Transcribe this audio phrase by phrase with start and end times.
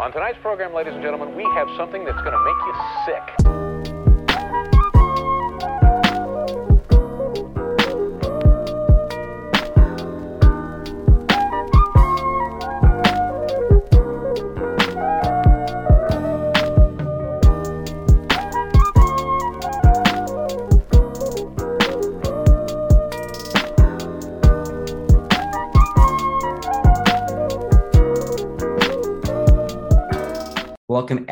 [0.00, 3.63] On tonight's program, ladies and gentlemen, we have something that's going to make you sick.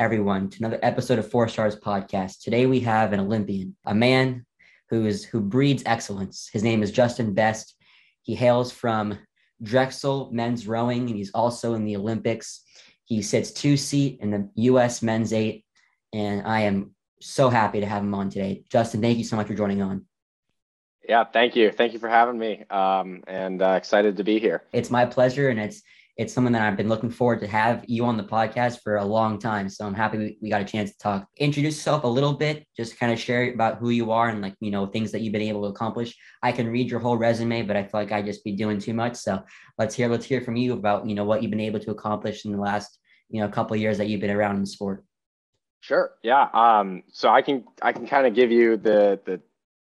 [0.02, 2.40] Everyone to another episode of Four Stars Podcast.
[2.42, 4.44] Today we have an Olympian, a man
[4.90, 6.50] who is who breeds excellence.
[6.52, 7.76] His name is Justin Best.
[8.22, 9.16] He hails from
[9.62, 12.64] Drexel men's rowing, and he's also in the Olympics.
[13.04, 15.02] He sits two seat in the U.S.
[15.02, 15.64] men's eight,
[16.12, 18.64] and I am so happy to have him on today.
[18.68, 20.06] Justin, thank you so much for joining on.
[21.08, 21.70] Yeah, thank you.
[21.70, 22.64] Thank you for having me.
[22.70, 24.64] Um, and uh, excited to be here.
[24.72, 25.80] It's my pleasure, and it's
[26.16, 29.04] it's someone that I've been looking forward to have you on the podcast for a
[29.04, 29.68] long time.
[29.70, 31.26] So I'm happy we, got a chance to talk.
[31.38, 34.54] Introduce yourself a little bit, just kind of share about who you are and like,
[34.60, 36.14] you know, things that you've been able to accomplish.
[36.42, 38.92] I can read your whole resume, but I feel like I just be doing too
[38.92, 39.16] much.
[39.16, 39.42] So
[39.78, 42.44] let's hear, let's hear from you about, you know, what you've been able to accomplish
[42.44, 42.98] in the last,
[43.30, 45.04] you know, couple years that you've been around in the sport.
[45.80, 46.12] Sure.
[46.22, 46.48] Yeah.
[46.52, 49.40] Um, so I can, I can kind of give you the, the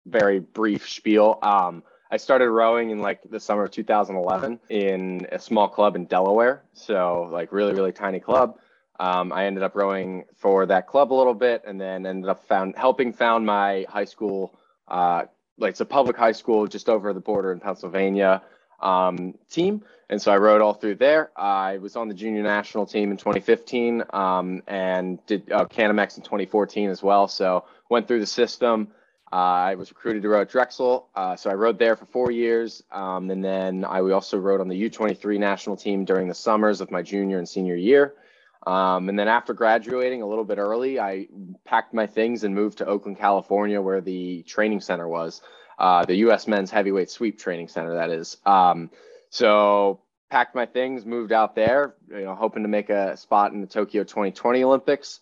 [0.06, 1.40] very brief spiel.
[1.42, 1.82] Um,
[2.12, 6.62] I started rowing in like the summer of 2011 in a small club in Delaware.
[6.74, 8.58] So like really, really tiny club.
[9.00, 12.46] Um, I ended up rowing for that club a little bit and then ended up
[12.46, 14.55] found helping found my high school,
[14.88, 15.22] uh,
[15.56, 18.42] like it's a public high school just over the border in Pennsylvania
[18.80, 19.83] um, team.
[20.10, 21.30] And so I rowed all through there.
[21.34, 26.24] I was on the junior national team in 2015 um, and did uh, CanAmMex in
[26.24, 27.27] 2014 as well.
[27.27, 28.88] So went through the system.
[29.33, 32.30] Uh, I was recruited to row at Drexel, uh, so I rowed there for four
[32.30, 36.83] years, um, and then I also rowed on the U23 national team during the summers
[36.83, 38.14] of my junior and senior year.
[38.66, 41.29] Um, and then after graduating a little bit early, I
[41.64, 45.40] packed my things and moved to Oakland, California, where the training center was,
[45.79, 46.46] uh, the U.S.
[46.46, 48.36] Men's Heavyweight Sweep Training Center, that is.
[48.45, 48.90] Um,
[49.30, 53.62] so packed my things, moved out there, you know, hoping to make a spot in
[53.62, 55.20] the Tokyo 2020 Olympics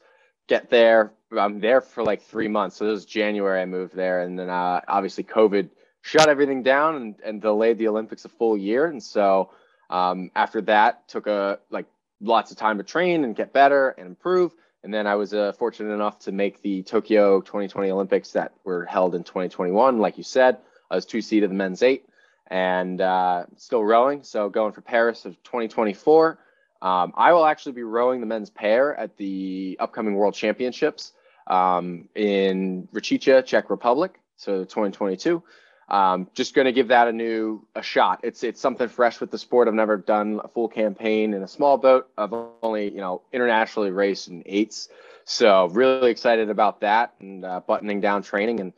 [0.48, 1.12] get there.
[1.38, 2.76] I'm there for like three months.
[2.76, 5.70] So it was January I moved there, and then uh, obviously COVID
[6.02, 8.86] shut everything down and, and delayed the Olympics a full year.
[8.86, 9.50] And so
[9.90, 11.86] um, after that, took a like
[12.20, 14.54] lots of time to train and get better and improve.
[14.82, 18.86] And then I was uh, fortunate enough to make the Tokyo 2020 Olympics that were
[18.86, 19.98] held in 2021.
[19.98, 20.58] Like you said,
[20.90, 22.06] I was two seed of the men's eight
[22.46, 24.22] and uh, still rowing.
[24.22, 26.38] So going for Paris of 2024.
[26.82, 31.12] Um, I will actually be rowing the men's pair at the upcoming World Championships
[31.46, 35.42] um, in Račice, Czech Republic, so 2022.
[35.90, 38.20] Um, just going to give that a new a shot.
[38.22, 39.66] It's it's something fresh with the sport.
[39.66, 42.08] I've never done a full campaign in a small boat.
[42.16, 44.88] I've only you know internationally raced in eights,
[45.24, 48.72] so really excited about that and uh, buttoning down training and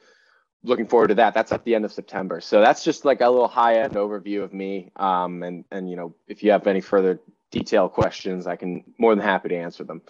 [0.65, 1.35] looking forward to that.
[1.35, 2.41] That's at the end of September.
[2.41, 4.91] So that's just like a little high end overview of me.
[4.97, 9.15] Um, and and you know if you have any further detailed questions, I can more
[9.15, 10.01] than happy to answer them.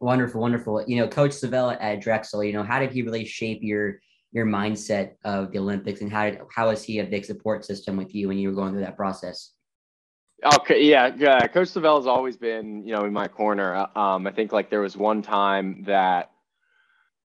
[0.00, 0.84] Wonderful, wonderful.
[0.86, 2.44] You know, Coach Savella at Drexel.
[2.44, 4.00] You know, how did he really shape your
[4.32, 7.96] your mindset of the Olympics, and how did how was he a big support system
[7.96, 9.52] with you when you were going through that process?
[10.60, 11.46] Okay, yeah, yeah.
[11.48, 13.86] Coach Savella has always been, you know, in my corner.
[13.96, 16.30] Um, I think like there was one time that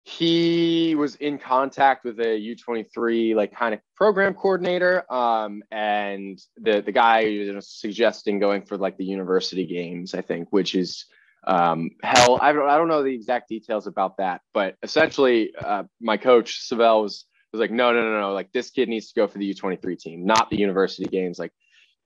[0.09, 6.81] he was in contact with a U23 like kind of program coordinator um, and the
[6.81, 7.25] the guy
[7.55, 11.05] was suggesting going for like the university games I think which is
[11.49, 15.85] um, hell I don't I don't know the exact details about that but essentially uh,
[16.01, 19.21] my coach Savell was was like no no no no like this kid needs to
[19.21, 21.53] go for the U23 team not the university games like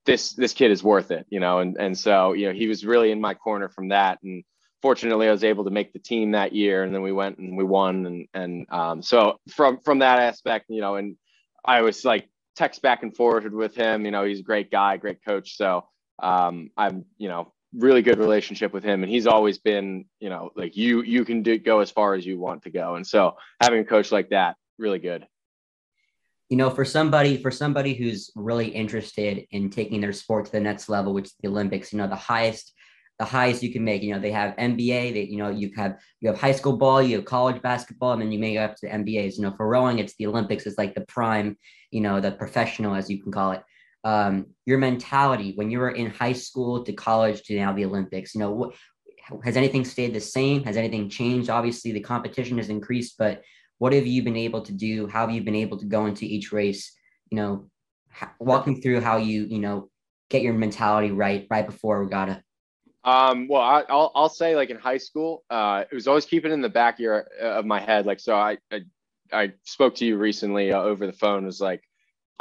[0.07, 2.87] this this kid is worth it you know and and so you know he was
[2.87, 4.45] really in my corner from that and
[4.83, 7.57] fortunately, I was able to make the team that year, and then we went and
[7.57, 11.17] we won, and and um, so from from that aspect, you know, and
[11.65, 14.05] I was like text back and forth with him.
[14.05, 15.57] You know, he's a great guy, great coach.
[15.57, 15.87] So
[16.23, 20.51] um, I'm, you know, really good relationship with him, and he's always been, you know,
[20.57, 23.37] like you you can do, go as far as you want to go, and so
[23.61, 25.27] having a coach like that, really good.
[26.49, 30.61] You know, for somebody for somebody who's really interested in taking their sport to the
[30.61, 32.73] next level, which is the Olympics, you know, the highest
[33.19, 34.03] the highest you can make.
[34.03, 37.01] You know, they have NBA, they, you know, you have you have high school ball,
[37.03, 39.37] you have college basketball, and then you make up to the NBAs.
[39.37, 41.57] You know, for rowing, it's the Olympics, it's like the prime,
[41.91, 43.63] you know, the professional, as you can call it.
[44.05, 48.35] Um, your mentality when you were in high school to college to now the Olympics,
[48.35, 48.75] you know, what
[49.45, 50.65] has anything stayed the same?
[50.65, 51.51] Has anything changed?
[51.51, 53.43] Obviously, the competition has increased, but
[53.79, 55.07] what have you been able to do?
[55.07, 56.93] How have you been able to go into each race?
[57.31, 57.71] You know,
[58.39, 59.91] walking through how you, you know,
[60.31, 62.43] get your mentality right right before regatta.
[63.05, 66.53] Um, well, I, will I'll say like in high school, uh, it was always keeping
[66.53, 68.07] in the back of, your, of my head.
[68.07, 68.81] Like, so I, I,
[69.33, 71.83] I spoke to you recently uh, over the phone was like,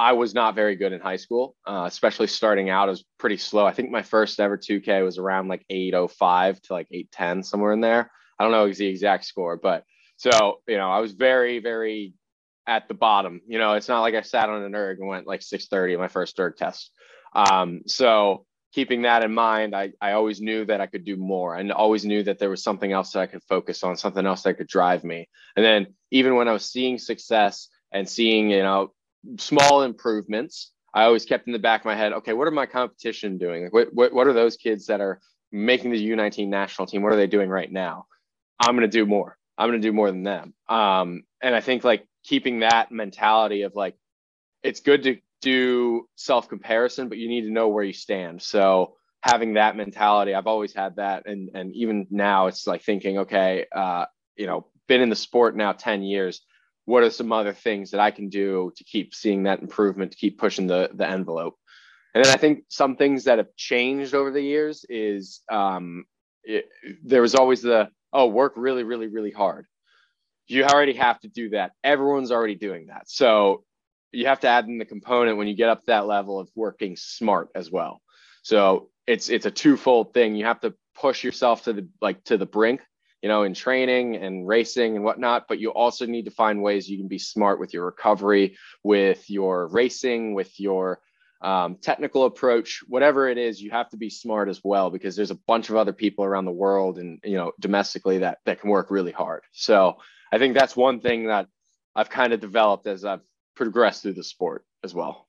[0.01, 2.87] I was not very good in high school, uh, especially starting out.
[2.87, 3.67] I was pretty slow.
[3.67, 7.81] I think my first ever 2K was around like 805 to like 810, somewhere in
[7.81, 8.11] there.
[8.39, 9.85] I don't know the exact score, but
[10.17, 12.15] so, you know, I was very, very
[12.65, 13.41] at the bottom.
[13.45, 16.07] You know, it's not like I sat on an erg and went like 630 my
[16.07, 16.89] first erg test.
[17.35, 21.55] Um, so keeping that in mind, I, I always knew that I could do more
[21.55, 24.41] and always knew that there was something else that I could focus on, something else
[24.43, 25.29] that could drive me.
[25.55, 28.93] And then even when I was seeing success and seeing, you know,
[29.37, 32.65] small improvements, I always kept in the back of my head, okay, what are my
[32.65, 33.67] competition doing?
[33.71, 35.21] What, what, what are those kids that are
[35.51, 37.01] making the U19 national team?
[37.01, 38.05] What are they doing right now?
[38.59, 39.37] I'm going to do more.
[39.57, 40.53] I'm going to do more than them.
[40.67, 43.95] Um, and I think like keeping that mentality of like,
[44.63, 48.41] it's good to do self comparison, but you need to know where you stand.
[48.41, 53.19] So having that mentality, I've always had that, and and even now, it's like thinking,
[53.19, 56.41] okay, uh, you know, been in the sport now ten years.
[56.85, 60.17] What are some other things that I can do to keep seeing that improvement, to
[60.17, 61.55] keep pushing the the envelope?
[62.13, 66.05] And then I think some things that have changed over the years is um,
[66.43, 66.67] it,
[67.03, 69.65] there was always the oh, work really, really, really hard.
[70.47, 71.71] You already have to do that.
[71.83, 73.09] Everyone's already doing that.
[73.09, 73.63] So
[74.11, 76.49] you have to add in the component when you get up to that level of
[76.55, 78.01] working smart as well.
[78.43, 80.35] So it's it's a twofold thing.
[80.35, 82.81] You have to push yourself to the like to the brink,
[83.21, 85.47] you know, in training and racing and whatnot.
[85.47, 89.29] But you also need to find ways you can be smart with your recovery, with
[89.29, 90.99] your racing, with your
[91.41, 95.31] um, technical approach, whatever it is, you have to be smart as well because there's
[95.31, 98.69] a bunch of other people around the world and you know domestically that that can
[98.69, 99.41] work really hard.
[99.51, 99.97] So
[100.31, 101.47] I think that's one thing that
[101.95, 103.23] I've kind of developed as I've
[103.55, 105.27] progressed through the sport as well.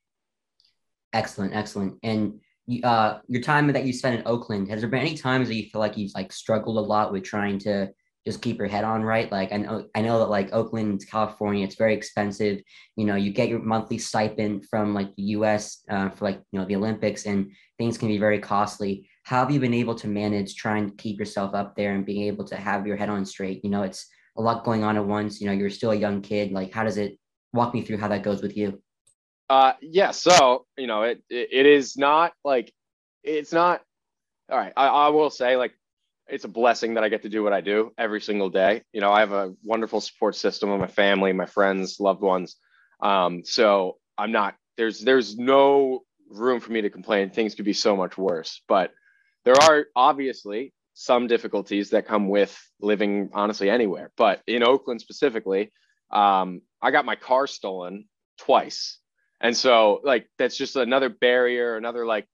[1.13, 1.99] Excellent, excellent.
[2.03, 2.39] And
[2.83, 5.69] uh, your time that you spent in Oakland, has there been any times that you
[5.69, 7.89] feel like you've like struggled a lot with trying to
[8.25, 9.31] just keep your head on right.
[9.31, 12.61] Like I know, I know that like Oakland, California, it's very expensive.
[12.95, 15.83] You know, you get your monthly stipend from like the U.S.
[15.89, 19.09] Uh, for like you know the Olympics, and things can be very costly.
[19.23, 22.23] How have you been able to manage trying to keep yourself up there and being
[22.23, 23.63] able to have your head on straight?
[23.63, 24.07] You know, it's
[24.37, 25.41] a lot going on at once.
[25.41, 26.51] You know, you're still a young kid.
[26.51, 27.19] Like, how does it
[27.51, 28.81] walk me through how that goes with you?
[29.53, 30.09] Uh, yeah.
[30.09, 32.73] So you know, it it, it is not like
[33.23, 33.81] it's not.
[34.49, 35.73] All right, I, I will say like
[36.27, 38.81] it's a blessing that I get to do what I do every single day.
[38.93, 42.55] You know, I have a wonderful support system of my family, my friends, loved ones.
[42.99, 46.01] Um, so I'm not there's there's no
[46.31, 47.29] room for me to complain.
[47.29, 48.91] Things could be so much worse, but
[49.45, 54.11] there are obviously some difficulties that come with living honestly anywhere.
[54.17, 55.71] But in Oakland specifically,
[56.09, 58.05] um, I got my car stolen
[58.39, 58.97] twice,
[59.43, 62.27] and so like that's just another barrier, another like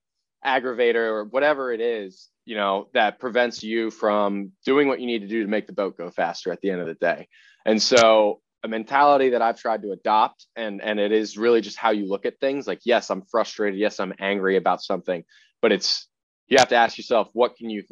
[0.45, 5.19] aggravator or whatever it is you know that prevents you from doing what you need
[5.19, 7.27] to do to make the boat go faster at the end of the day.
[7.65, 11.77] And so a mentality that i've tried to adopt and and it is really just
[11.77, 15.23] how you look at things like yes i'm frustrated yes i'm angry about something
[15.61, 16.07] but it's
[16.47, 17.83] you have to ask yourself what can you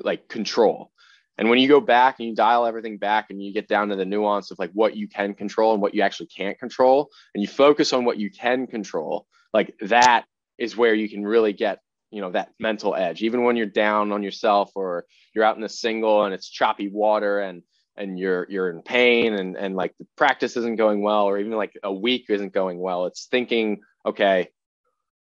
[0.00, 0.90] like control
[1.38, 3.96] and when you go back and you dial everything back and you get down to
[3.96, 7.42] the nuance of like what you can control and what you actually can't control and
[7.42, 10.24] you focus on what you can control like that
[10.58, 11.80] is where you can really get
[12.14, 13.22] you know that mental edge.
[13.22, 16.88] Even when you're down on yourself or you're out in a single and it's choppy
[16.88, 17.62] water and
[17.96, 21.52] and you're you're in pain and and like the practice isn't going well or even
[21.52, 24.48] like a week isn't going well it's thinking okay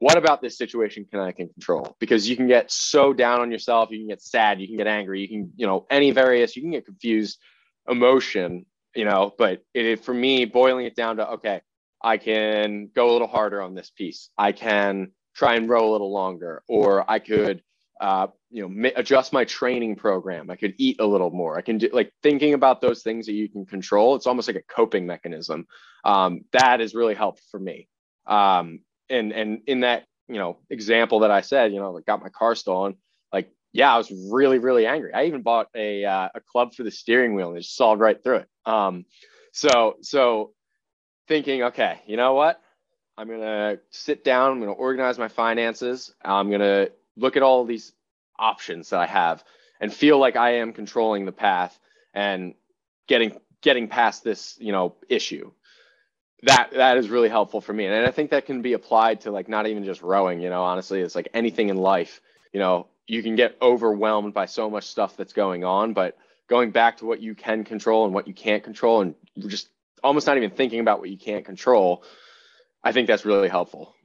[0.06, 3.52] what about this situation can i can control because you can get so down on
[3.52, 6.56] yourself you can get sad you can get angry you can you know any various
[6.56, 7.40] you can get confused
[7.88, 11.62] emotion you know but it, for me boiling it down to okay
[12.02, 15.92] i can go a little harder on this piece i can try and row a
[15.92, 17.62] little longer, or I could,
[18.00, 20.50] uh, you know, adjust my training program.
[20.50, 21.58] I could eat a little more.
[21.58, 24.16] I can do like thinking about those things that you can control.
[24.16, 25.68] It's almost like a coping mechanism.
[26.06, 27.90] Um, that is really helpful for me.
[28.26, 32.22] Um, and and in that you know example that I said, you know, like got
[32.22, 32.96] my car stolen.
[33.32, 35.14] Like, yeah, I was really really angry.
[35.14, 38.00] I even bought a uh, a club for the steering wheel and it just sawed
[38.00, 38.50] right through it.
[38.66, 39.06] Um,
[39.52, 40.52] so so
[41.28, 42.62] thinking, okay, you know what?
[43.18, 44.52] I'm to sit down.
[44.52, 46.14] I'm to organize my finances.
[46.24, 47.94] I'm to look at all these
[48.38, 49.44] options that I have
[49.80, 51.80] and feel like I am controlling the path
[52.14, 52.54] and
[53.08, 55.52] getting getting past this, you know, issue.
[56.46, 57.86] That that is really helpful for me.
[57.86, 60.64] And I think that can be applied to like not even just rowing, you know,
[60.64, 62.22] honestly, it's like anything in life,
[62.54, 66.72] you know, you can get overwhelmed by so much stuff that's going on, but going
[66.72, 69.16] back to what you can control and what you can't control and
[69.48, 69.70] just
[70.04, 72.04] almost not even thinking about what you can't control
[72.84, 73.96] I think that's really helpful.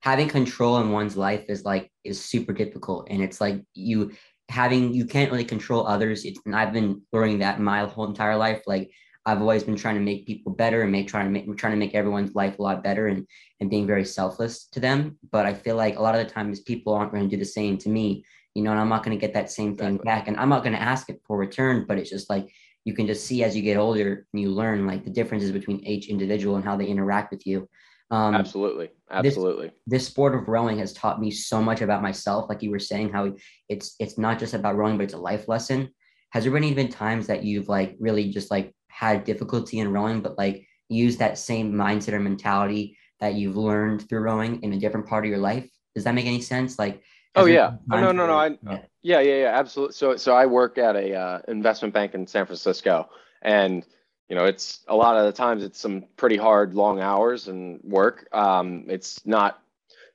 [0.00, 4.12] having control in one's life is like is super difficult and it's like you
[4.48, 8.36] having you can't really control others it's and i've been learning that my whole entire
[8.36, 8.90] life like
[9.28, 11.78] i've always been trying to make people better and make trying to make trying to
[11.78, 13.26] make everyone's life a lot better and
[13.60, 16.60] and being very selfless to them but i feel like a lot of the times
[16.60, 19.16] people aren't going to do the same to me you know and i'm not going
[19.16, 21.84] to get that same thing back and i'm not going to ask it for return
[21.86, 22.48] but it's just like
[22.84, 25.84] you can just see as you get older and you learn like the differences between
[25.84, 27.68] each individual and how they interact with you
[28.10, 29.66] um, absolutely, absolutely.
[29.66, 32.48] This, this, sport of rowing has taught me so much about myself.
[32.48, 33.34] Like you were saying, how
[33.68, 35.90] it's it's not just about rowing, but it's a life lesson.
[36.30, 40.20] Has there been even times that you've like really just like had difficulty in rowing,
[40.20, 44.76] but like use that same mindset or mentality that you've learned through rowing in a
[44.76, 45.70] different part of your life?
[45.94, 46.80] Does that make any sense?
[46.80, 47.00] Like,
[47.36, 48.56] oh yeah, oh, no, no, no, I,
[49.02, 49.92] yeah, yeah, yeah, absolutely.
[49.94, 53.08] So, so I work at a uh, investment bank in San Francisco,
[53.42, 53.86] and
[54.28, 57.78] you know, it's a lot of the times it's some pretty hard, long hours and
[57.84, 58.28] work.
[58.32, 59.62] Um, it's not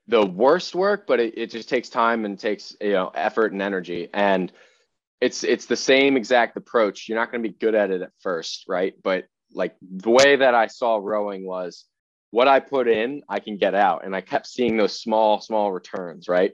[0.10, 3.62] the worst work, but it, it just takes time and takes you know effort and
[3.62, 4.10] energy.
[4.14, 4.52] And
[5.24, 7.08] it's it's the same exact approach.
[7.08, 8.94] You're not going to be good at it at first, right?
[9.02, 11.86] But like the way that I saw rowing was
[12.32, 14.04] what I put in, I can get out.
[14.04, 16.52] And I kept seeing those small, small returns, right?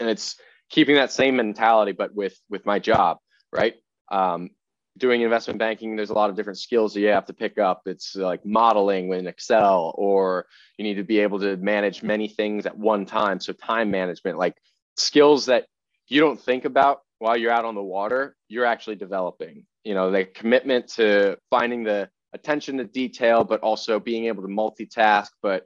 [0.00, 0.36] And it's
[0.70, 3.18] keeping that same mentality, but with with my job,
[3.52, 3.74] right?
[4.10, 4.48] Um,
[4.96, 7.82] doing investment banking, there's a lot of different skills that you have to pick up.
[7.84, 10.46] It's like modeling in Excel, or
[10.78, 13.40] you need to be able to manage many things at one time.
[13.40, 14.56] So time management, like
[14.96, 15.66] skills that
[16.08, 19.64] you don't think about while you're out on the water, you're actually developing.
[19.84, 24.48] You know, the commitment to finding the attention to detail, but also being able to
[24.48, 25.64] multitask, but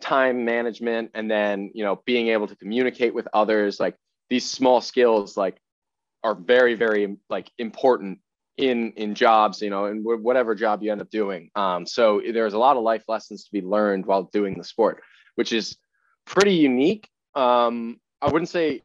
[0.00, 3.78] time management, and then you know being able to communicate with others.
[3.78, 3.96] Like
[4.28, 5.60] these small skills, like
[6.22, 8.18] are very very like important
[8.56, 12.54] in in jobs you know and whatever job you end up doing um, so there's
[12.54, 15.02] a lot of life lessons to be learned while doing the sport
[15.36, 15.76] which is
[16.26, 18.82] pretty unique um, i wouldn't say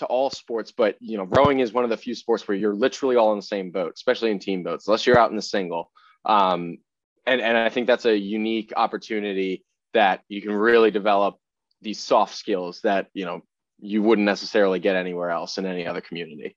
[0.00, 2.74] to all sports but you know rowing is one of the few sports where you're
[2.74, 5.42] literally all in the same boat especially in team boats unless you're out in the
[5.42, 5.90] single.
[6.26, 6.78] Um,
[7.26, 9.64] and and i think that's a unique opportunity
[9.94, 11.36] that you can really develop
[11.82, 13.42] these soft skills that you know
[13.80, 16.56] you wouldn't necessarily get anywhere else in any other community.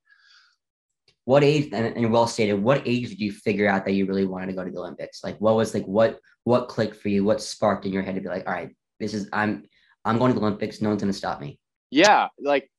[1.25, 4.25] What age and, and well stated what age did you figure out that you really
[4.25, 5.23] wanted to go to the olympics?
[5.23, 7.23] Like what was like what what clicked for you?
[7.23, 9.63] What sparked in your head to be like all right this is i'm
[10.05, 10.81] i'm going to the olympics.
[10.81, 11.59] No one's going to stop me.
[11.91, 12.69] Yeah like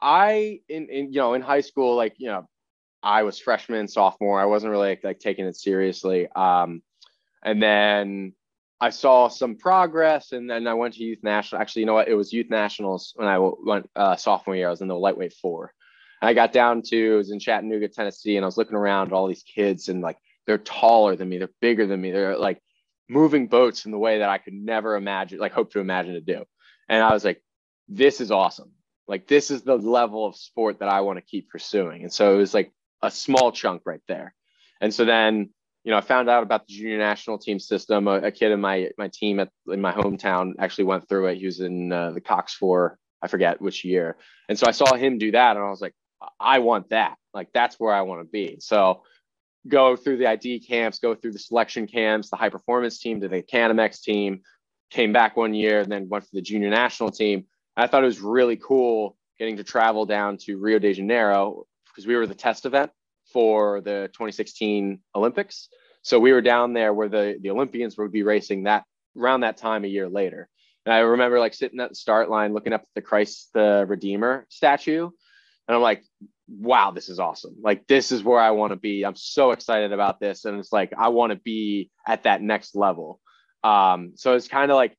[0.00, 2.46] i in, in you know in high school like you know
[3.02, 6.82] i was freshman sophomore i wasn't really like, like taking it seriously um
[7.42, 8.32] and then
[8.80, 11.60] I saw some progress, and then I went to youth national.
[11.60, 12.08] Actually, you know what?
[12.08, 14.68] It was youth nationals when I went uh, sophomore year.
[14.68, 15.72] I was in the lightweight four,
[16.20, 19.08] and I got down to, I was in Chattanooga, Tennessee, and I was looking around
[19.08, 22.38] at all these kids and like they're taller than me, they're bigger than me, they're
[22.38, 22.60] like
[23.08, 26.20] moving boats in the way that I could never imagine, like hope to imagine to
[26.20, 26.44] do.
[26.88, 27.42] And I was like,
[27.88, 28.72] this is awesome.
[29.08, 32.02] Like this is the level of sport that I want to keep pursuing.
[32.02, 32.72] And so it was like
[33.02, 34.34] a small chunk right there.
[34.80, 35.50] And so then,
[35.82, 38.06] you know, I found out about the junior national team system.
[38.06, 41.38] A, a kid in my my team at in my hometown actually went through it.
[41.38, 44.18] He was in uh, the Cox Four, I forget which year.
[44.48, 45.94] And so I saw him do that, and I was like,
[46.38, 47.16] I want that.
[47.32, 48.58] Like that's where I want to be.
[48.60, 49.02] So
[49.66, 53.28] go through the ID camps, go through the selection camps, the high performance team to
[53.28, 54.42] the CanAmMex team,
[54.90, 57.46] came back one year and then went for the junior national team.
[57.78, 62.06] I thought it was really cool getting to travel down to Rio de Janeiro because
[62.06, 62.90] we were the test event
[63.32, 65.68] for the 2016 Olympics.
[66.02, 68.84] So we were down there where the, the Olympians would be racing that
[69.16, 70.48] around that time a year later.
[70.86, 73.84] And I remember like sitting at the start line looking up at the Christ the
[73.86, 75.10] Redeemer statue
[75.68, 76.02] and I'm like,
[76.48, 77.56] wow, this is awesome.
[77.62, 79.04] Like, this is where I want to be.
[79.04, 80.46] I'm so excited about this.
[80.46, 83.20] And it's like, I want to be at that next level.
[83.62, 84.96] Um, so it's kind of like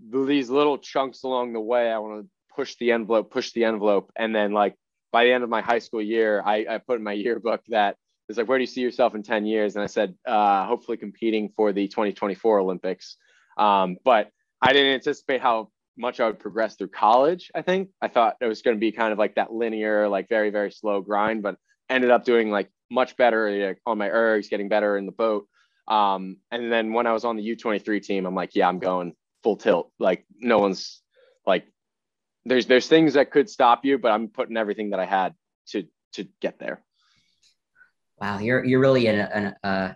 [0.00, 1.90] these little chunks along the way.
[1.90, 4.10] I want to push the envelope, push the envelope.
[4.16, 4.74] And then, like,
[5.12, 7.96] by the end of my high school year, I, I put in my yearbook that
[8.28, 9.74] it's like, where do you see yourself in 10 years?
[9.74, 13.16] And I said, uh, hopefully competing for the 2024 Olympics.
[13.56, 17.50] Um, but I didn't anticipate how much I would progress through college.
[17.54, 20.28] I think I thought it was going to be kind of like that linear, like
[20.28, 21.56] very very slow grind, but
[21.88, 25.46] ended up doing like much better on my ergs, getting better in the boat.
[25.88, 29.14] Um, and then when I was on the U23 team, I'm like, yeah, I'm going
[29.48, 29.90] full tilt.
[29.98, 31.00] Like no one's
[31.46, 31.64] like,
[32.44, 35.34] there's there's things that could stop you, but I'm putting everything that I had
[35.68, 36.84] to to get there.
[38.20, 39.94] Wow, you're you're really an, an uh,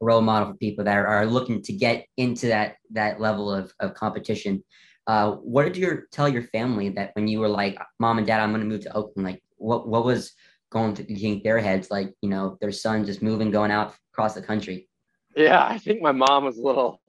[0.00, 3.72] role model for people that are, are looking to get into that that level of,
[3.80, 4.62] of competition.
[5.08, 8.40] Uh, what did you tell your family that when you were like, mom and dad,
[8.40, 9.26] I'm going to move to Oakland?
[9.26, 10.32] Like, what what was
[10.70, 11.90] going through their heads?
[11.90, 14.88] Like, you know, their son just moving, going out across the country.
[15.34, 17.00] Yeah, I think my mom was a little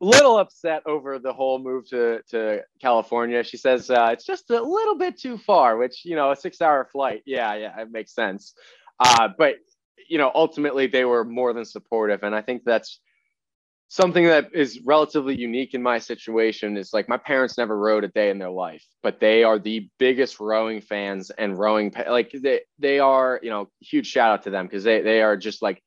[0.00, 3.42] little upset over the whole move to to California.
[3.42, 6.88] She says uh, it's just a little bit too far, which you know, a six-hour
[6.92, 7.22] flight.
[7.26, 8.54] Yeah, yeah, it makes sense.
[9.00, 9.56] Uh, but
[10.08, 13.00] you know, ultimately they were more than supportive, and I think that's
[13.88, 16.76] something that is relatively unique in my situation.
[16.76, 19.90] Is like my parents never rowed a day in their life, but they are the
[19.98, 23.40] biggest rowing fans and rowing like they they are.
[23.42, 25.82] You know, huge shout out to them because they they are just like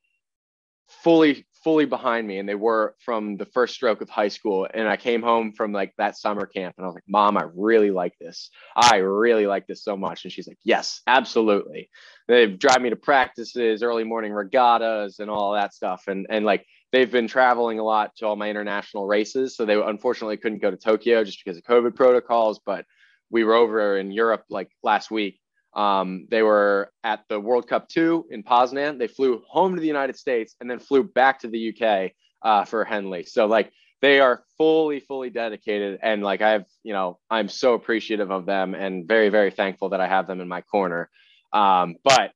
[0.87, 4.87] fully fully behind me and they were from the first stroke of high school and
[4.87, 7.91] i came home from like that summer camp and i was like mom i really
[7.91, 8.49] like this.
[8.75, 10.23] I really like this so much.
[10.23, 11.89] And she's like yes absolutely.
[12.27, 16.65] They drive me to practices early morning regattas and all that stuff and and like
[16.91, 20.71] they've been traveling a lot to all my international races so they unfortunately couldn't go
[20.71, 22.85] to tokyo just because of covid protocols but
[23.29, 25.40] we were over in europe like last week
[25.73, 28.99] um, they were at the World Cup two in Poznan.
[28.99, 32.11] They flew home to the United States and then flew back to the UK
[32.41, 33.23] uh, for Henley.
[33.23, 38.31] So like they are fully, fully dedicated, and like I've, you know, I'm so appreciative
[38.31, 41.09] of them and very, very thankful that I have them in my corner.
[41.53, 42.31] Um, but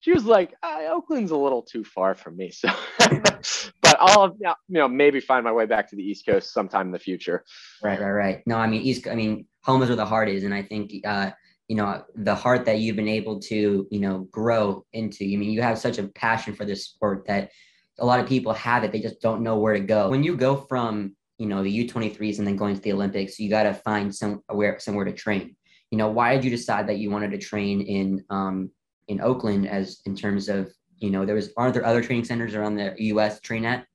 [0.00, 2.70] she was like, uh, Oakland's a little too far from me, so.
[2.98, 6.92] but I'll, you know, maybe find my way back to the East Coast sometime in
[6.92, 7.44] the future.
[7.82, 8.42] Right, right, right.
[8.46, 9.06] No, I mean East.
[9.06, 10.92] I mean, home is where the heart is, and I think.
[11.04, 11.30] Uh,
[11.70, 15.22] you know the heart that you've been able to you know grow into.
[15.22, 17.52] I mean you have such a passion for this sport that
[18.00, 18.90] a lot of people have it.
[18.90, 20.10] They just don't know where to go.
[20.10, 23.48] When you go from you know the u23s and then going to the olympics you
[23.48, 25.54] got to find somewhere somewhere to train.
[25.92, 28.70] You know why did you decide that you wanted to train in um
[29.06, 32.56] in oakland as in terms of you know there was aren't there other training centers
[32.56, 33.86] around the us train at?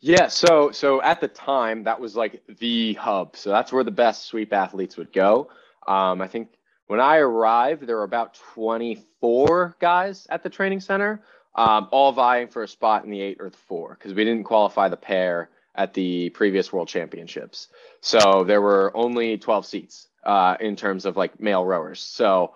[0.00, 3.36] Yeah, so so at the time that was like the hub.
[3.36, 5.50] So that's where the best sweep athletes would go.
[5.86, 6.48] Um, I think
[6.94, 11.24] when I arrived, there were about 24 guys at the training center,
[11.56, 14.44] um, all vying for a spot in the eight or the four because we didn't
[14.44, 17.66] qualify the pair at the previous World Championships.
[18.00, 21.98] So there were only 12 seats uh, in terms of like male rowers.
[21.98, 22.54] So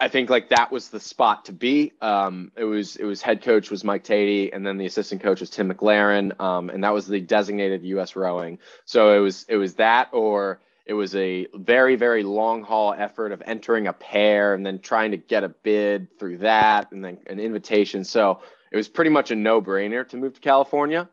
[0.00, 1.92] I think like that was the spot to be.
[2.00, 5.40] Um, it was it was head coach was Mike Teti, and then the assistant coach
[5.40, 8.16] was Tim McLaren, um, and that was the designated U.S.
[8.16, 8.58] rowing.
[8.86, 13.30] So it was it was that or it was a very, very long haul effort
[13.30, 17.18] of entering a pair and then trying to get a bid through that and then
[17.26, 18.04] an invitation.
[18.04, 18.40] So
[18.72, 21.06] it was pretty much a no brainer to move to California.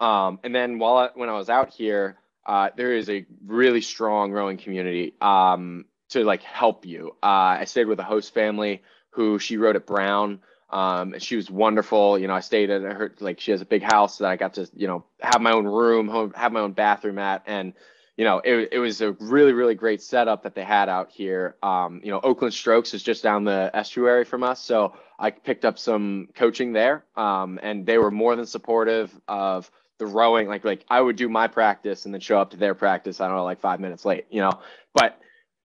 [0.00, 3.80] Um, and then while I, when I was out here, uh, there is a really
[3.80, 7.14] strong rowing community um, to like help you.
[7.22, 10.40] Uh, I stayed with a host family who she rowed at Brown.
[10.70, 12.18] Um, and she was wonderful.
[12.18, 14.54] You know, I stayed at her, like she has a big house that I got
[14.54, 17.42] to, you know, have my own room, home, have my own bathroom at.
[17.46, 17.74] And
[18.20, 21.56] you know, it, it was a really, really great setup that they had out here.
[21.62, 24.60] Um, you know, Oakland Strokes is just down the estuary from us.
[24.60, 27.06] So I picked up some coaching there.
[27.16, 30.48] Um, and they were more than supportive of the rowing.
[30.48, 33.26] Like, like I would do my practice and then show up to their practice, I
[33.26, 34.60] don't know, like five minutes late, you know,
[34.92, 35.18] but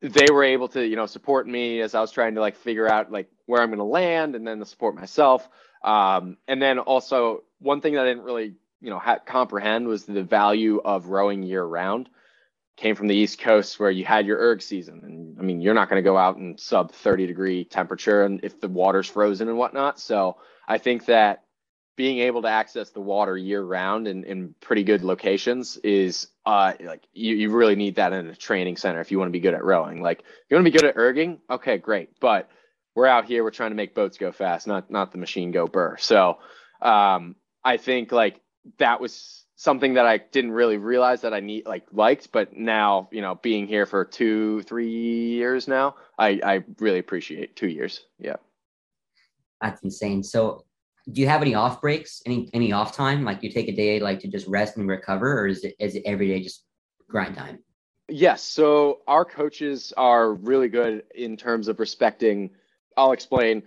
[0.02, 2.90] they were able to, you know, support me as I was trying to like figure
[2.90, 5.48] out like where I'm going to land and then to support myself.
[5.82, 10.04] Um, and then also one thing that I didn't really, you know, ha- comprehend was
[10.04, 12.10] the value of rowing year round
[12.76, 15.02] came from the East Coast where you had your erg season.
[15.04, 18.40] And I mean, you're not going to go out in sub 30 degree temperature and
[18.44, 20.00] if the water's frozen and whatnot.
[20.00, 21.44] So I think that
[21.96, 26.74] being able to access the water year round in, in pretty good locations is uh
[26.84, 29.40] like you, you really need that in a training center if you want to be
[29.40, 30.02] good at rowing.
[30.02, 32.20] Like you want to be good at erging, okay, great.
[32.20, 32.50] But
[32.96, 35.68] we're out here, we're trying to make boats go fast, not not the machine go
[35.68, 35.98] burr.
[35.98, 36.40] So
[36.82, 38.42] um I think like
[38.80, 43.10] that was something that I didn't really realize that I need like liked, but now
[43.12, 48.06] you know being here for two three years now, I I really appreciate two years.
[48.20, 48.38] Yeah,
[49.62, 50.24] that's insane.
[50.24, 50.66] So,
[51.12, 52.22] do you have any off breaks?
[52.26, 53.24] Any any off time?
[53.24, 55.96] Like you take a day like to just rest and recover, or is it is
[55.96, 56.66] it every day just
[57.08, 57.60] grind time?
[58.10, 58.44] Yes.
[58.44, 62.50] So our coaches are really good in terms of respecting.
[62.98, 63.64] I'll explain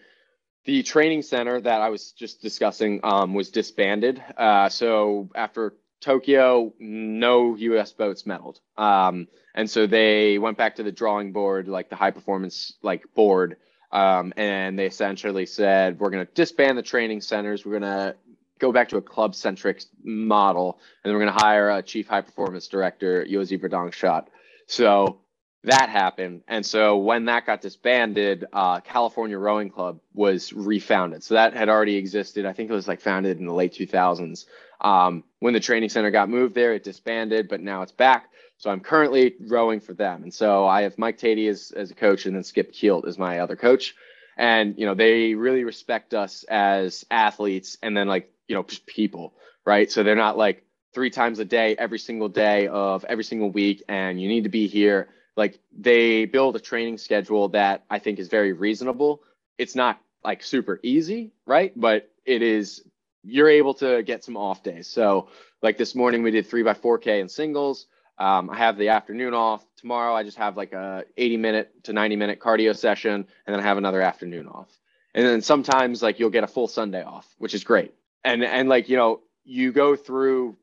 [0.66, 4.22] the training center that I was just discussing um, was disbanded.
[4.36, 7.92] Uh, so after Tokyo, no U.S.
[7.92, 12.10] boats medaled, um, and so they went back to the drawing board, like the high
[12.10, 13.56] performance like board,
[13.92, 17.64] um, and they essentially said we're going to disband the training centers.
[17.64, 18.16] We're going to
[18.58, 22.22] go back to a club centric model, and we're going to hire a chief high
[22.22, 24.26] performance director, Josy Verdonschot.
[24.66, 25.20] So
[25.66, 26.42] that happened.
[26.48, 31.22] And so when that got disbanded, uh, California Rowing Club was refounded.
[31.24, 32.46] So that had already existed.
[32.46, 34.46] I think it was like founded in the late 2000s.
[34.80, 38.30] Um, when the training center got moved there, it disbanded, but now it's back.
[38.58, 40.22] So I'm currently rowing for them.
[40.22, 43.18] And so I have Mike Teti as, as a coach and then Skip Kielt as
[43.18, 43.94] my other coach.
[44.38, 48.86] And, you know, they really respect us as athletes and then like, you know, just
[48.86, 49.90] people, right?
[49.90, 50.62] So they're not like,
[50.94, 54.48] three times a day, every single day of every single week, and you need to
[54.48, 55.10] be here.
[55.36, 59.22] Like they build a training schedule that I think is very reasonable.
[59.58, 61.72] It's not like super easy, right?
[61.76, 62.82] But it is,
[63.22, 64.88] you're able to get some off days.
[64.88, 65.28] So,
[65.62, 67.86] like this morning, we did three by 4K in singles.
[68.18, 69.64] Um, I have the afternoon off.
[69.76, 73.60] Tomorrow, I just have like a 80 minute to 90 minute cardio session, and then
[73.60, 74.68] I have another afternoon off.
[75.14, 77.94] And then sometimes, like, you'll get a full Sunday off, which is great.
[78.24, 80.56] And, and like, you know, you go through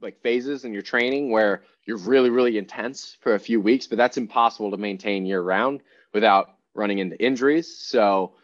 [0.00, 3.96] like phases in your training where you're really really intense for a few weeks but
[3.96, 5.80] that's impossible to maintain year round
[6.12, 7.78] without running into injuries.
[7.78, 8.34] So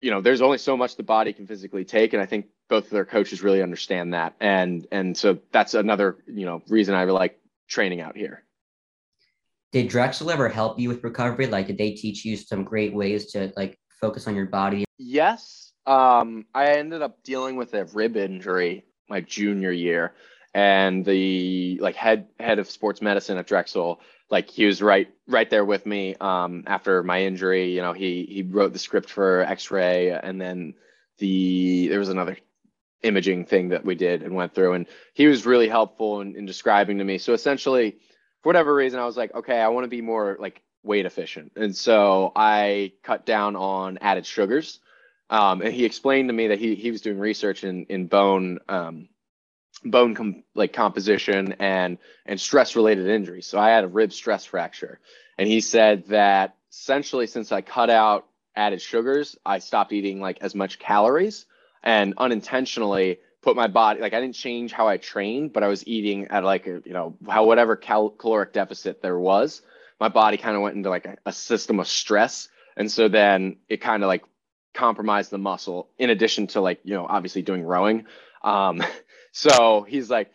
[0.00, 2.84] you know there's only so much the body can physically take and i think both
[2.84, 4.34] of their coaches really understand that.
[4.40, 8.44] And and so that's another you know reason i like training out here.
[9.72, 11.46] Did drexel ever help you with recovery?
[11.46, 14.84] Like did they teach you some great ways to like focus on your body?
[14.98, 15.72] Yes.
[15.86, 20.12] Um i ended up dealing with a rib injury my junior year
[20.58, 25.48] and the like head head of sports medicine at Drexel, like he was right right
[25.48, 27.76] there with me um, after my injury.
[27.76, 30.74] You know, he he wrote the script for X-ray, and then
[31.18, 32.36] the there was another
[33.02, 36.44] imaging thing that we did and went through, and he was really helpful in, in
[36.44, 37.18] describing to me.
[37.18, 37.92] So essentially,
[38.42, 41.52] for whatever reason, I was like, okay, I want to be more like weight efficient,
[41.54, 44.80] and so I cut down on added sugars.
[45.30, 48.58] Um, and he explained to me that he he was doing research in in bone
[48.68, 49.08] um,
[49.84, 53.46] bone com- like composition and and stress related injuries.
[53.46, 55.00] So I had a rib stress fracture,
[55.36, 60.38] and he said that essentially since I cut out added sugars, I stopped eating like
[60.40, 61.46] as much calories
[61.82, 65.86] and unintentionally put my body like I didn't change how I trained, but I was
[65.86, 69.62] eating at like a, you know how whatever cal- caloric deficit there was.
[70.00, 73.56] My body kind of went into like a, a system of stress, and so then
[73.68, 74.24] it kind of like
[74.74, 75.88] compromised the muscle.
[75.98, 78.06] In addition to like you know obviously doing rowing.
[78.42, 78.82] Um,
[79.32, 80.30] So he's like,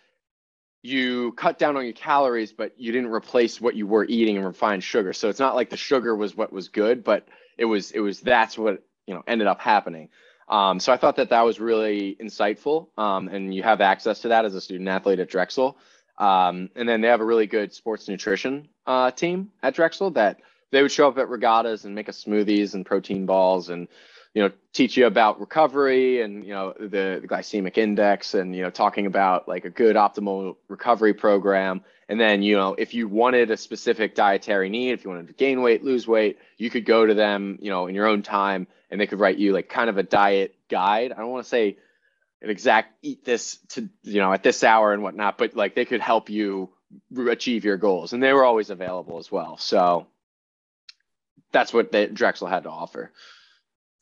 [0.82, 4.46] you cut down on your calories, but you didn't replace what you were eating and
[4.46, 5.14] refined sugar.
[5.14, 7.28] So it's not like the sugar was what was good, but
[7.58, 10.10] it was it was that's what you know ended up happening.
[10.50, 14.28] Um, so I thought that that was really insightful, um, and you have access to
[14.30, 15.78] that as a student athlete at Drexel.
[16.18, 20.42] Um, and then they have a really good sports nutrition uh, team at Drexel that
[20.72, 23.88] they would show up at regattas and make us smoothies and protein balls and
[24.34, 28.64] you know teach you about recovery and you know the, the, glycemic index and you
[28.64, 31.84] know talking about like a good optimal recovery program.
[32.10, 35.34] And then you know if you wanted a specific dietary need if you wanted to
[35.34, 38.68] gain weight lose weight you could go to them you know in your own time
[38.90, 41.12] and they could write you like kind of a diet guide.
[41.12, 41.78] I don't want to say
[42.42, 45.86] an exact eat this to you know at this hour and whatnot but like they
[45.86, 46.70] could help you
[47.30, 48.14] achieve your goals.
[48.14, 49.58] And they were always available as well.
[49.58, 50.08] So
[51.52, 53.12] that's what they, drexel had to offer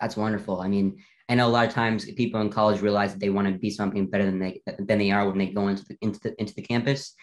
[0.02, 0.60] that's wonderful.
[0.60, 0.98] I mean,
[1.30, 3.70] I know a lot of times people in college realize that they want to be
[3.70, 6.54] something better than they than they are when they go into the into the into
[6.56, 7.14] the campus.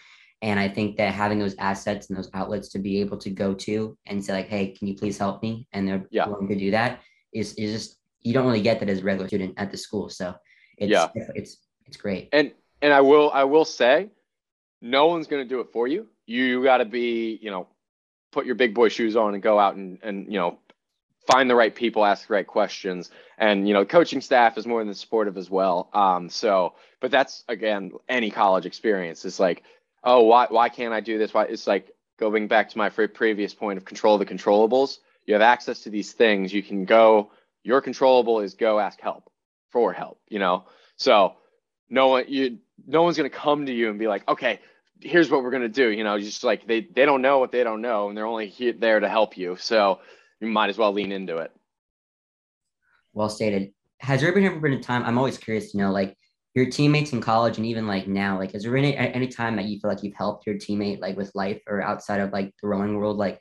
[0.41, 3.53] And I think that having those assets and those outlets to be able to go
[3.53, 6.27] to and say like, "Hey, can you please help me?" and they're yeah.
[6.27, 7.01] willing to do that
[7.33, 10.09] is is just you don't really get that as a regular student at the school.
[10.09, 10.33] So
[10.77, 11.09] it's yeah.
[11.35, 12.29] it's it's great.
[12.31, 14.09] And and I will I will say,
[14.81, 16.07] no one's going to do it for you.
[16.25, 17.67] You got to be you know
[18.31, 20.59] put your big boy shoes on and go out and and you know
[21.29, 24.83] find the right people, ask the right questions, and you know, coaching staff is more
[24.83, 25.89] than supportive as well.
[25.93, 29.23] Um, so, but that's again any college experience.
[29.25, 29.63] It's like,
[30.03, 31.33] oh, why why can't I do this?
[31.33, 34.99] Why it's like going back to my previous point of control the controllables.
[35.25, 36.53] You have access to these things.
[36.53, 37.31] You can go.
[37.63, 39.29] Your controllable is go ask help
[39.69, 40.19] for help.
[40.29, 40.65] You know,
[40.95, 41.35] so
[41.89, 44.59] no one you no one's gonna come to you and be like, okay,
[45.01, 45.89] here's what we're gonna do.
[45.89, 48.47] You know, just like they they don't know what they don't know, and they're only
[48.47, 49.57] here, there to help you.
[49.57, 49.99] So
[50.39, 51.51] you might as well lean into it.
[53.13, 53.73] Well stated.
[53.99, 55.03] Has there been ever been a time?
[55.03, 56.15] I'm always curious to know, like
[56.55, 59.65] your teammates in college and even like now, like is there any, any time that
[59.65, 62.67] you feel like you've helped your teammate like with life or outside of like the
[62.67, 63.39] rowing world, like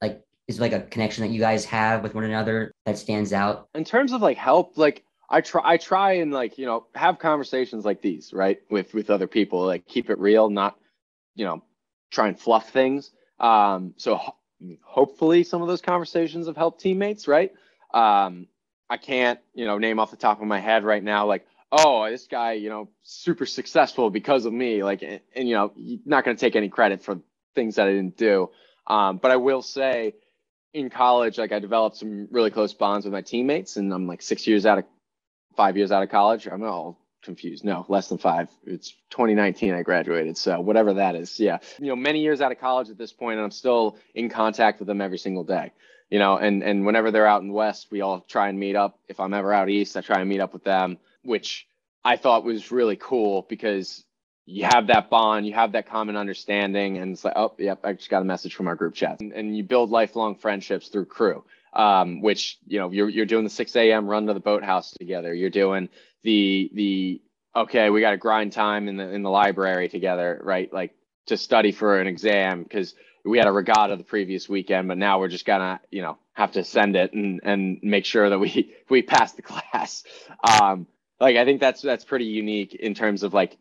[0.00, 3.68] like is like a connection that you guys have with one another that stands out?
[3.74, 7.18] In terms of like help, like I try I try and like, you know, have
[7.18, 8.58] conversations like these, right?
[8.70, 10.76] With with other people, like keep it real, not,
[11.34, 11.62] you know,
[12.10, 13.12] try and fluff things.
[13.38, 14.20] Um, so
[14.82, 17.52] hopefully some of those conversations have helped teammates, right?
[17.92, 18.46] Um,
[18.88, 22.08] I can't, you know, name off the top of my head right now, like, oh,
[22.10, 24.84] this guy, you know, super successful because of me.
[24.84, 25.72] Like, and, and you know,
[26.04, 27.20] not going to take any credit for
[27.54, 28.50] things that I didn't do.
[28.86, 30.14] Um, but I will say
[30.74, 34.22] in college, like I developed some really close bonds with my teammates and I'm like
[34.22, 34.84] six years out of
[35.56, 36.46] five years out of college.
[36.46, 37.64] I'm all confused.
[37.64, 38.48] No, less than five.
[38.64, 40.36] It's 2019 I graduated.
[40.36, 41.38] So whatever that is.
[41.40, 41.58] Yeah.
[41.78, 44.78] You know, many years out of college at this point, and I'm still in contact
[44.78, 45.72] with them every single day.
[46.10, 48.76] You know, and and whenever they're out in the West, we all try and meet
[48.76, 48.98] up.
[49.08, 51.66] If I'm ever out East, I try and meet up with them, which
[52.04, 54.04] I thought was really cool because
[54.44, 57.92] you have that bond, you have that common understanding, and it's like, oh, yep, I
[57.92, 61.06] just got a message from our group chat, and, and you build lifelong friendships through
[61.06, 61.44] crew.
[61.74, 64.06] Um, which you know you're you're doing the 6 a.m.
[64.06, 65.32] run to the boathouse together.
[65.32, 65.88] You're doing
[66.22, 67.22] the the
[67.54, 70.72] okay, we got to grind time in the in the library together, right?
[70.72, 70.94] Like
[71.26, 75.18] to study for an exam because we had a regatta the previous weekend, but now
[75.18, 78.74] we're just gonna, you know, have to send it and and make sure that we
[78.88, 80.04] we pass the class.
[80.42, 80.86] Um,
[81.20, 83.56] like I think that's that's pretty unique in terms of like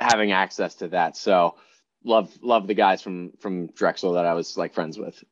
[0.00, 1.16] having access to that.
[1.16, 1.56] So
[2.04, 5.22] love love the guys from from Drexel that I was like friends with.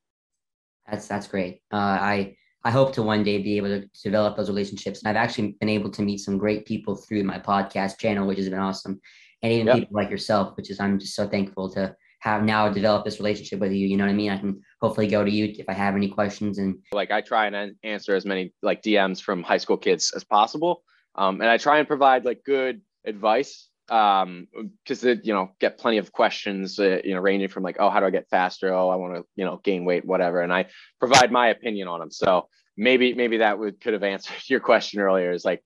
[0.88, 1.60] That's that's great.
[1.72, 5.00] Uh, I I hope to one day be able to develop those relationships.
[5.00, 8.38] And I've actually been able to meet some great people through my podcast channel, which
[8.38, 9.00] has been awesome.
[9.42, 9.76] And even yep.
[9.76, 13.60] people like yourself, which is I'm just so thankful to have now developed this relationship
[13.60, 13.86] with you.
[13.86, 14.32] You know what I mean?
[14.32, 16.58] I can hopefully go to you if I have any questions.
[16.58, 20.24] And like I try and answer as many like DMs from high school kids as
[20.24, 20.82] possible.
[21.14, 24.48] Um, and I try and provide like good advice um
[24.82, 27.88] because it, you know get plenty of questions uh, you know ranging from like oh
[27.88, 28.72] how do i get faster?
[28.72, 30.40] Oh i want to you know gain weight whatever.
[30.40, 30.66] And i
[30.98, 35.00] provide my opinion on them so maybe maybe that would could have answered your question
[35.00, 35.32] earlier.
[35.32, 35.62] Is like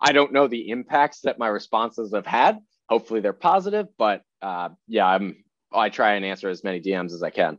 [0.00, 2.58] i don't know the impacts that my responses have had.
[2.88, 7.22] Hopefully they're positive but uh yeah i'm i try and answer as many dms as
[7.22, 7.58] i can.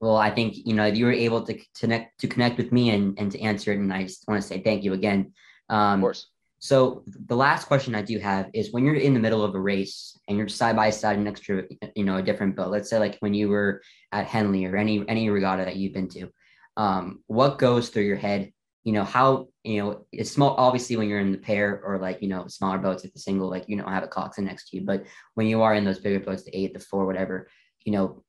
[0.00, 3.18] Well i think you know you were able to connect to connect with me and
[3.18, 3.78] and to answer it.
[3.78, 5.32] And i just want to say thank you again.
[5.68, 6.26] Um of course
[6.66, 9.60] so the last question I do have is when you're in the middle of a
[9.60, 12.72] race and you're side by side next to you know a different boat.
[12.72, 16.08] Let's say like when you were at Henley or any any regatta that you've been
[16.08, 16.28] to,
[16.76, 18.50] um, what goes through your head?
[18.82, 20.56] You know how you know it's small.
[20.56, 23.48] Obviously, when you're in the pair or like you know smaller boats, like the single,
[23.48, 24.84] like you don't have a coxswain next to you.
[24.84, 27.48] But when you are in those bigger boats, the eight, the four, whatever,
[27.84, 28.24] you know,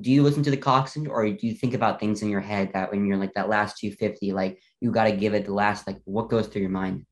[0.00, 2.72] do you listen to the coxswain or do you think about things in your head
[2.74, 5.86] that when you're like that last 250, like you got to give it the last
[5.86, 7.06] like what goes through your mind?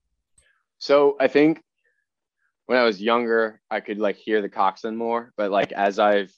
[0.79, 1.63] So I think
[2.67, 6.33] when I was younger, I could like hear the coxswain more, but like as I've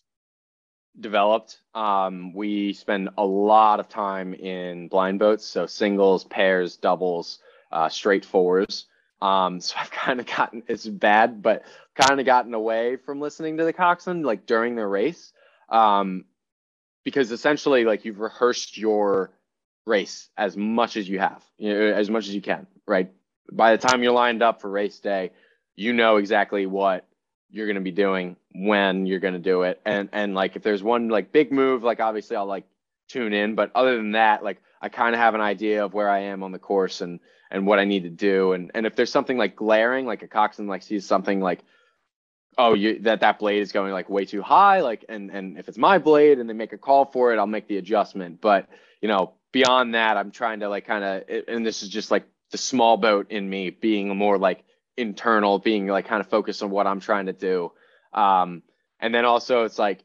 [0.98, 7.40] developed, um, we spend a lot of time in blind boats, so singles, pairs, doubles,
[7.72, 8.86] uh, straight fours.
[9.22, 13.58] Um, so I've kind of gotten it's bad, but kind of gotten away from listening
[13.58, 15.32] to the coxswain like during the race,
[15.68, 16.24] um,
[17.04, 19.32] because essentially like you've rehearsed your
[19.86, 23.12] race as much as you have, you know, as much as you can, right?
[23.50, 25.32] By the time you're lined up for race day,
[25.76, 27.06] you know exactly what
[27.50, 29.80] you're going to be doing when you're going to do it.
[29.84, 32.64] And and like if there's one like big move, like obviously I'll like
[33.08, 36.08] tune in, but other than that, like I kind of have an idea of where
[36.08, 38.52] I am on the course and and what I need to do.
[38.52, 41.60] And and if there's something like glaring, like a coxswain like sees something like
[42.58, 45.68] oh you that that blade is going like way too high like and and if
[45.68, 48.68] it's my blade and they make a call for it i'll make the adjustment but
[49.00, 52.24] you know beyond that i'm trying to like kind of and this is just like
[52.50, 54.64] the small boat in me being more like
[54.96, 57.72] internal, being like kind of focused on what I'm trying to do.
[58.12, 58.62] Um,
[58.98, 60.04] and then also it's like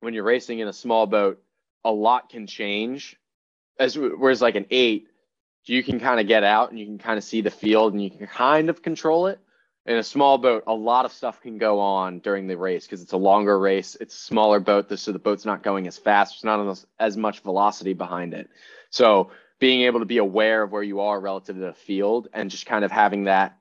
[0.00, 1.42] when you're racing in a small boat,
[1.84, 3.16] a lot can change.
[3.78, 5.08] As whereas like an eight,
[5.64, 8.02] you can kind of get out and you can kind of see the field and
[8.02, 9.38] you can kind of control it.
[9.84, 13.02] In a small boat, a lot of stuff can go on during the race because
[13.02, 13.96] it's a longer race.
[14.00, 16.34] It's a smaller boat, so the boat's not going as fast.
[16.34, 18.48] There's not as much velocity behind it.
[18.90, 19.30] So
[19.62, 22.66] being able to be aware of where you are relative to the field and just
[22.66, 23.56] kind of having that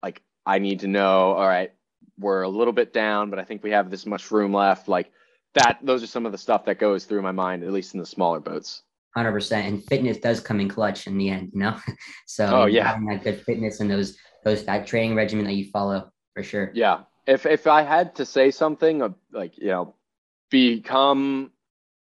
[0.00, 1.72] like I need to know, all right,
[2.16, 4.86] we're a little bit down, but I think we have this much room left.
[4.86, 5.10] Like
[5.54, 8.00] that, those are some of the stuff that goes through my mind, at least in
[8.00, 8.84] the smaller boats.
[9.16, 11.76] Hundred percent, and fitness does come in clutch in the end, you know.
[12.26, 15.68] so oh yeah, having that good fitness and those those that training regimen that you
[15.72, 16.70] follow for sure.
[16.74, 19.96] Yeah, if if I had to say something, uh, like you know,
[20.48, 21.50] become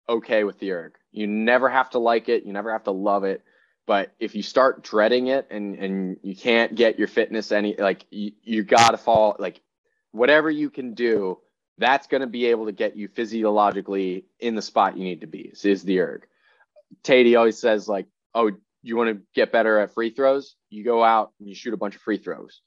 [0.07, 0.98] okay with the erg.
[1.13, 2.45] You never have to like it.
[2.45, 3.43] You never have to love it.
[3.87, 8.05] But if you start dreading it and and you can't get your fitness any like
[8.11, 9.63] you, you got to fall like
[10.13, 11.39] whatever you can do,
[11.79, 15.49] that's to be able to get you physiologically in the spot you need to be.
[15.51, 16.27] This is the erg.
[17.03, 18.51] Teti always says like, oh,
[18.83, 20.55] you want to get better at free throws?
[20.71, 22.61] You go out and you shoot a bunch of free throws.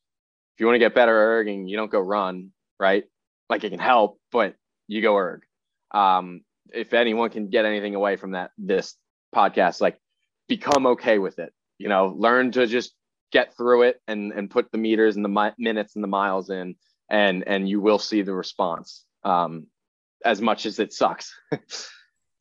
[0.56, 3.06] If you want to get better at erging, you don't go run, right?
[3.49, 4.56] Like it can help, but
[4.88, 5.43] you go erg.
[5.91, 6.41] Um,
[6.74, 8.95] if anyone can get anything away from that this
[9.36, 9.97] podcast like
[10.47, 12.93] become okay with it you know learn to just
[13.32, 16.50] get through it and and put the meters and the mi- minutes and the miles
[16.50, 16.76] in
[17.10, 19.65] and and you will see the response um
[20.24, 21.34] as much as it sucks.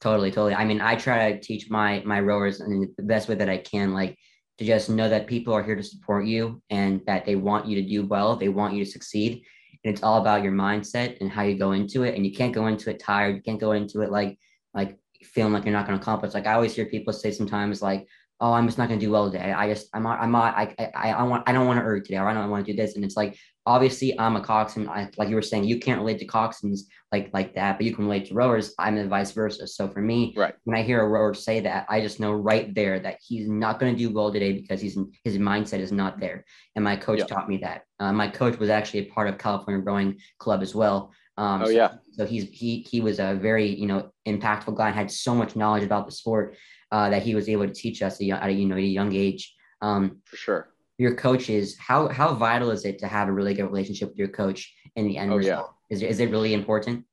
[0.02, 0.54] Totally totally.
[0.54, 3.58] I mean i try to teach my my rowers in the best way that i
[3.58, 4.16] can like
[4.56, 7.82] to just know that people are here to support you and that they want you
[7.82, 9.44] to do well they want you to succeed
[9.84, 12.54] and it's all about your mindset and how you go into it and you can't
[12.54, 14.38] go into it tired you can't go into it like
[14.74, 16.32] like feeling like you're not going to accomplish.
[16.34, 18.06] Like i always hear people say sometimes like
[18.40, 19.52] oh, I'm just not going to do well today.
[19.52, 22.18] I just, I'm, I'm not, I, I, I want, I don't want to erg today,
[22.18, 22.96] or I don't want to do this.
[22.96, 24.88] And it's like, obviously, I'm a coxswain.
[24.88, 26.80] I, like you were saying, you can't relate to coxswains
[27.12, 28.74] like like that, but you can relate to rowers.
[28.78, 29.66] I'm the vice versa.
[29.66, 30.54] So for me, right.
[30.64, 33.78] when I hear a rower say that, I just know right there that he's not
[33.78, 36.44] going to do well today because he's his mindset is not there.
[36.76, 37.82] And my coach taught me that.
[37.98, 41.12] Uh, my coach was actually a part of California Rowing Club as well.
[41.36, 41.92] Um, oh so, yeah.
[42.12, 45.56] So he's he he was a very you know impactful guy and had so much
[45.56, 46.56] knowledge about the sport
[46.90, 49.14] uh, that he was able to teach us at a, you know at a young
[49.14, 49.54] age.
[49.80, 50.68] Um, For sure.
[50.98, 54.28] Your coaches, how how vital is it to have a really good relationship with your
[54.28, 55.70] coach in the end oh, result?
[55.88, 55.96] Yeah.
[55.96, 57.04] Is is it really important?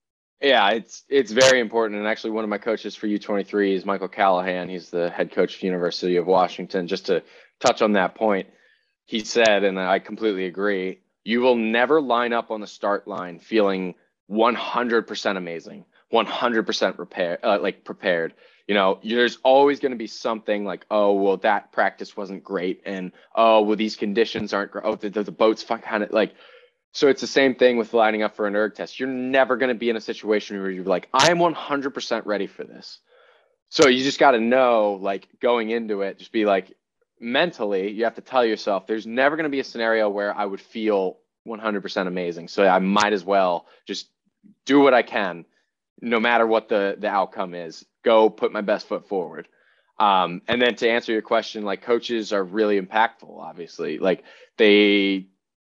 [0.41, 1.99] Yeah, it's it's very important.
[1.99, 4.69] And actually, one of my coaches for U23 is Michael Callahan.
[4.69, 6.87] He's the head coach of University of Washington.
[6.87, 7.23] Just to
[7.59, 8.47] touch on that point,
[9.05, 10.99] he said, and I completely agree.
[11.23, 13.95] You will never line up on the start line feeling
[14.29, 18.33] 100% amazing, 100% repair, uh, like prepared.
[18.67, 22.81] You know, there's always going to be something like, oh, well, that practice wasn't great,
[22.85, 24.85] and oh, well, these conditions aren't great.
[24.85, 26.33] Oh, the, the, the boat's kind of like.
[26.93, 28.99] So it's the same thing with lining up for an erg test.
[28.99, 32.63] You're never going to be in a situation where you're like, I'm 100% ready for
[32.63, 32.99] this.
[33.69, 36.75] So you just got to know, like, going into it, just be like,
[37.19, 40.45] mentally, you have to tell yourself, there's never going to be a scenario where I
[40.45, 42.47] would feel 100% amazing.
[42.47, 44.09] So I might as well just
[44.65, 45.45] do what I can,
[46.01, 47.85] no matter what the the outcome is.
[48.07, 49.49] Go put my best foot forward.
[49.99, 53.37] Um, and then to answer your question, like coaches are really impactful.
[53.37, 54.23] Obviously, like
[54.55, 55.27] they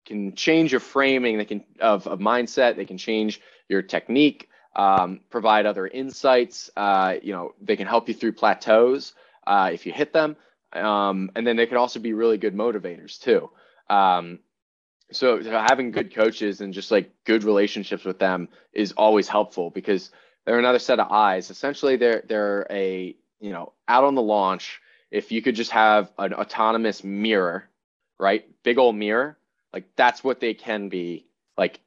[0.05, 1.39] can change your framing.
[1.39, 2.75] They can of mindset.
[2.75, 4.49] They can change your technique.
[4.75, 6.71] Um, provide other insights.
[6.77, 9.15] Uh, you know, they can help you through plateaus
[9.47, 10.37] uh, if you hit them.
[10.73, 13.49] Um, and then they can also be really good motivators too.
[13.89, 14.41] Um,
[15.13, 19.71] so, so having good coaches and just like good relationships with them is always helpful
[19.71, 20.11] because
[20.45, 21.51] they're another set of eyes.
[21.51, 24.81] Essentially, they're they're a you know out on the launch.
[25.11, 27.69] If you could just have an autonomous mirror,
[28.19, 29.39] right, big old mirror,
[29.73, 31.27] like that's what they can be.
[31.57, 31.81] Like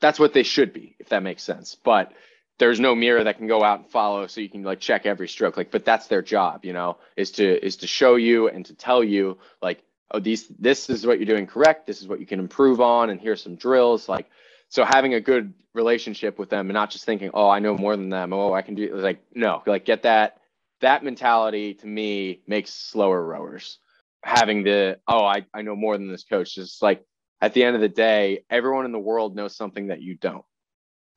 [0.00, 1.76] that's what they should be, if that makes sense.
[1.82, 2.12] But
[2.58, 5.26] there's no mirror that can go out and follow so you can like check every
[5.26, 8.66] stroke like but that's their job you know is to is to show you and
[8.66, 12.20] to tell you like oh these this is what you're doing correct this is what
[12.20, 14.28] you can improve on and here's some drills like
[14.72, 17.94] so having a good relationship with them and not just thinking oh i know more
[17.94, 18.32] than them.
[18.32, 20.38] Oh i can do like no like get that
[20.80, 23.78] that mentality to me makes slower rowers.
[24.24, 27.04] Having the oh i, I know more than this coach just like
[27.40, 30.44] at the end of the day everyone in the world knows something that you don't.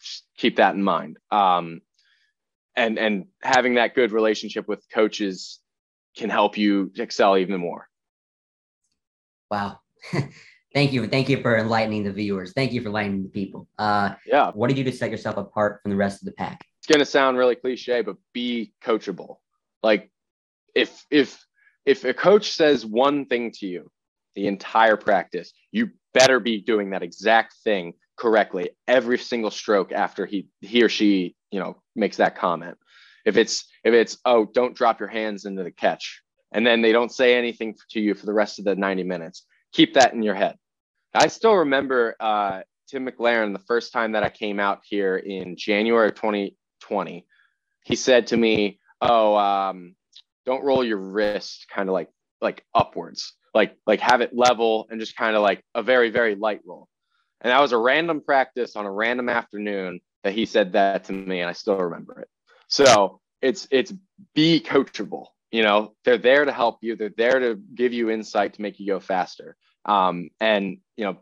[0.02, 1.18] Just keep that in mind.
[1.32, 1.82] Um,
[2.76, 5.60] and and having that good relationship with coaches
[6.18, 7.88] can help you excel even more.
[9.50, 9.80] Wow.
[10.76, 11.08] thank you.
[11.08, 12.52] Thank you for enlightening the viewers.
[12.52, 13.68] Thank you for enlightening the people.
[13.80, 14.52] Uh, yeah.
[14.52, 16.68] What did you do to set yourself apart from the rest of the pack?
[16.80, 19.38] It's going to sound really cliche, but be coachable.
[19.82, 20.12] Like
[20.76, 21.44] if, if,
[21.86, 23.90] if a coach says one thing to you
[24.36, 30.26] the entire practice, you better be doing that exact thing correctly every single stroke after
[30.26, 32.78] he, he or she, you know, makes that comment.
[33.26, 36.92] If it's, if it's, oh, don't drop your hands into the catch and then they
[36.92, 39.46] don't say anything to you for the rest of the 90 minutes.
[39.72, 40.58] Keep that in your head.
[41.16, 45.56] I still remember uh, Tim McLaren the first time that I came out here in
[45.56, 47.26] January of 2020.
[47.84, 49.96] He said to me, "Oh, um,
[50.46, 52.10] don't roll your wrist kind of like
[52.42, 56.36] like upwards, like like have it level and just kind of like a very very
[56.36, 56.88] light roll."
[57.42, 61.14] And that was a random practice on a random afternoon that he said that to
[61.14, 62.28] me, and I still remember it.
[62.68, 63.94] So it's it's
[64.34, 68.54] be coachable you know they're there to help you they're there to give you insight
[68.54, 71.18] to make you go faster um, and you know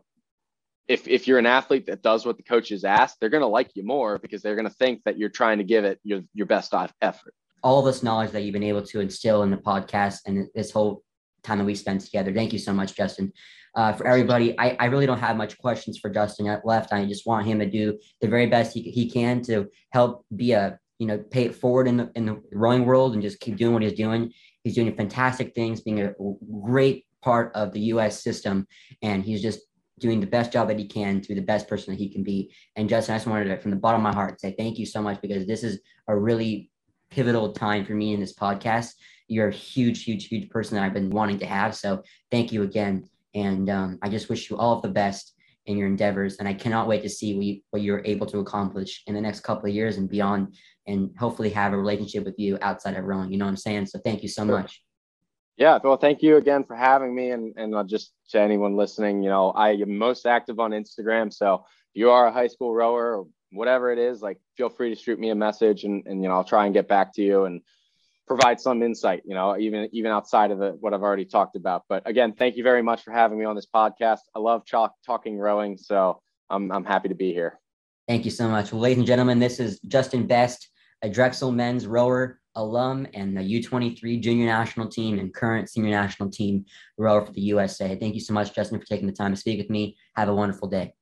[0.88, 3.70] if if you're an athlete that does what the coaches ask they're going to like
[3.74, 6.46] you more because they're going to think that you're trying to give it your, your
[6.46, 7.34] best effort.
[7.62, 11.02] All this knowledge that you've been able to instill in the podcast and this whole
[11.42, 12.32] time that we spent together.
[12.32, 13.32] Thank you so much justin.
[13.74, 16.92] Uh, for everybody I, I really don't have much questions for justin left.
[16.92, 20.52] I just want him to do the very best he, he can to help be
[20.52, 23.56] a you know, pay it forward in the in the rowing world and just keep
[23.56, 24.32] doing what he's doing.
[24.62, 26.14] He's doing fantastic things, being a
[26.62, 28.22] great part of the U.S.
[28.22, 28.68] system,
[29.02, 29.60] and he's just
[29.98, 32.22] doing the best job that he can to be the best person that he can
[32.22, 32.52] be.
[32.76, 34.84] And Justin, I just wanted to, from the bottom of my heart, say thank you
[34.84, 36.70] so much because this is a really
[37.10, 38.92] pivotal time for me in this podcast.
[39.28, 41.74] You're a huge, huge, huge person that I've been wanting to have.
[41.74, 43.08] So thank you again.
[43.34, 45.34] And um, I just wish you all of the best
[45.66, 46.36] in your endeavors.
[46.36, 49.20] And I cannot wait to see what, you, what you're able to accomplish in the
[49.20, 50.56] next couple of years and beyond
[50.86, 53.32] and hopefully have a relationship with you outside of rowing.
[53.32, 53.86] You know what I'm saying?
[53.86, 54.82] So thank you so much.
[55.56, 57.30] Yeah, well, thank you again for having me.
[57.30, 61.32] And, and I'll just to anyone listening, you know, I am most active on Instagram.
[61.32, 64.92] So if you are a high school rower or whatever it is, like feel free
[64.92, 67.22] to shoot me a message and, and you know, I'll try and get back to
[67.22, 67.44] you.
[67.44, 67.60] And
[68.26, 71.84] provide some insight, you know, even even outside of the, what I've already talked about.
[71.88, 74.20] But again, thank you very much for having me on this podcast.
[74.34, 77.58] I love chalk, talking rowing, so I'm I'm happy to be here.
[78.08, 78.72] Thank you so much.
[78.72, 80.68] Well, ladies and gentlemen, this is Justin Best,
[81.02, 86.30] a Drexel men's rower alum and the U23 junior national team and current senior national
[86.30, 86.64] team
[86.98, 87.96] rower for the USA.
[87.96, 89.96] Thank you so much, Justin, for taking the time to speak with me.
[90.16, 90.94] Have a wonderful day.